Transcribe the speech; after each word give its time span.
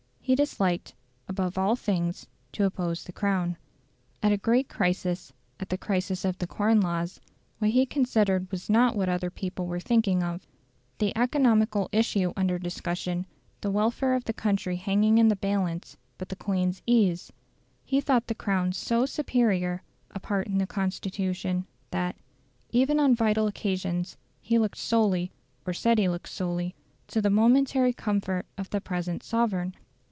He 0.23 0.35
disliked, 0.35 0.93
above 1.27 1.57
all 1.57 1.75
things, 1.75 2.25
to 2.53 2.63
oppose 2.63 3.03
the 3.03 3.11
Crown. 3.11 3.57
At 4.23 4.31
a 4.31 4.37
great 4.37 4.69
crisis, 4.69 5.33
at 5.59 5.67
the 5.67 5.77
crisis 5.77 6.23
of 6.23 6.37
the 6.37 6.47
Corn 6.47 6.79
Laws, 6.79 7.19
what 7.59 7.71
he 7.71 7.85
considered 7.85 8.49
was 8.49 8.69
not 8.69 8.95
what 8.95 9.09
other 9.09 9.29
people 9.29 9.65
were 9.67 9.79
thinking 9.81 10.23
of, 10.23 10.47
the 10.99 11.11
economical 11.17 11.89
issue 11.91 12.31
under 12.37 12.57
discussion, 12.57 13.25
the 13.59 13.71
welfare 13.71 14.13
of 14.13 14.23
the 14.23 14.31
country 14.31 14.77
hanging 14.77 15.17
in 15.17 15.27
the 15.27 15.35
balance, 15.35 15.97
but 16.17 16.29
the 16.29 16.37
Queen's 16.37 16.81
ease. 16.85 17.33
He 17.83 17.99
thought 17.99 18.27
the 18.27 18.33
Crown 18.35 18.71
so 18.71 19.05
superior 19.05 19.81
a 20.11 20.19
part 20.21 20.47
in 20.47 20.59
the 20.59 20.67
Constitution, 20.67 21.65
that, 21.89 22.15
even 22.69 23.01
on 23.01 23.15
vital 23.17 23.47
occasions, 23.47 24.15
he 24.39 24.57
looked 24.57 24.77
solely 24.77 25.33
or 25.67 25.73
said 25.73 25.97
he 25.97 26.07
looked 26.07 26.29
solely 26.29 26.73
to 27.07 27.21
the 27.21 27.29
momentary 27.29 27.91
comfort 27.91 28.45
of 28.57 28.69
the 28.69 28.79
present 28.79 29.23
sovereign. 29.23 29.75